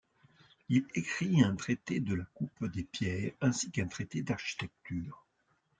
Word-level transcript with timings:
Il 0.67 0.87
écrit 0.95 1.43
un 1.43 1.55
traité 1.55 1.99
de 1.99 2.15
la 2.15 2.23
coupe 2.33 2.65
des 2.71 2.81
pierres 2.83 3.33
ainsi 3.39 3.69
qu'un 3.69 3.85
traité 3.85 4.23
d'architecture. 4.23 5.27